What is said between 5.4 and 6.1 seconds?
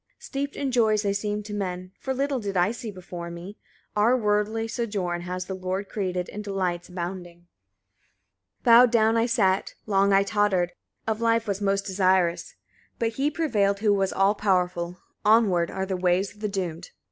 the Lord